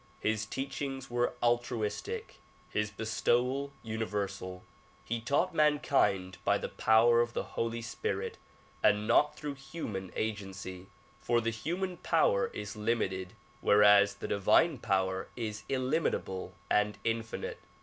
[0.19, 2.37] His teachings were altruistic;
[2.71, 4.63] his bestowal universal.
[5.05, 8.39] He taught man kind by the power of the Holy Spirit
[8.81, 10.87] and not through human agency,
[11.19, 17.59] for the human power is limited whereas the divine power is illimitable and infinite.